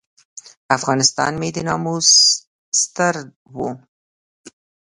افغانستان 0.77 1.31
مې 1.39 1.49
د 1.55 1.57
ناموس 1.67 2.07
ستر 2.81 3.15
و. 3.57 3.59